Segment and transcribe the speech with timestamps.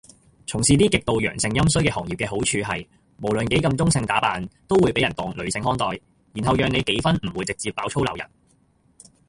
[0.47, 2.87] 從事啲極度陽盛陰衰嘅行業嘅好處係，
[3.21, 5.85] 無論幾咁中性打扮都會被人當女性看待，
[6.33, 8.27] 然後讓你幾分唔會直接爆粗鬧人